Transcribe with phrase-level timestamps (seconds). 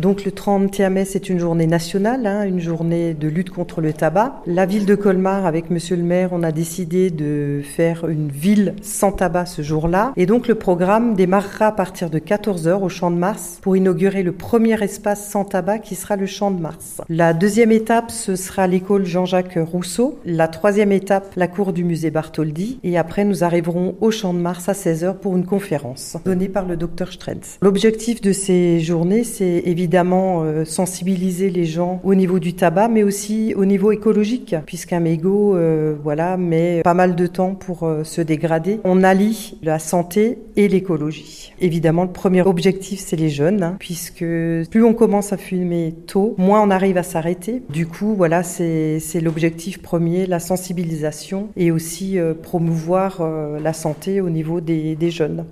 [0.00, 3.92] Donc le 30e mai, c'est une journée nationale, hein, une journée de lutte contre le
[3.92, 4.42] tabac.
[4.44, 8.74] La ville de Colmar, avec Monsieur le maire, on a décidé de faire une ville
[8.82, 10.12] sans tabac ce jour-là.
[10.16, 14.24] Et donc le programme démarrera à partir de 14h au Champ de Mars pour inaugurer
[14.24, 17.00] le premier espace sans tabac qui sera le Champ de Mars.
[17.08, 20.18] La deuxième étape, ce sera l'école Jean-Jacques Rousseau.
[20.24, 22.80] La troisième étape, la cour du musée Bartholdi.
[22.82, 26.66] Et après, nous arriverons au Champ de Mars à 16h pour une conférence donnée par
[26.66, 27.58] le docteur Strenz.
[27.62, 32.88] L'objectif de ces journées, c'est évidemment évidemment euh, sensibiliser les gens au niveau du tabac,
[32.88, 37.82] mais aussi au niveau écologique, puisqu'un mégot, euh, voilà, met pas mal de temps pour
[37.82, 38.80] euh, se dégrader.
[38.84, 41.52] On allie la santé et l'écologie.
[41.60, 44.24] Évidemment, le premier objectif, c'est les jeunes, hein, puisque
[44.70, 47.62] plus on commence à fumer tôt, moins on arrive à s'arrêter.
[47.68, 53.22] Du coup, voilà, c'est l'objectif premier, la sensibilisation et aussi promouvoir
[53.62, 55.42] la santé au niveau des, des jeunes.